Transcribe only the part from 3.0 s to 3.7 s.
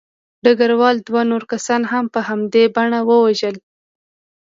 ووژل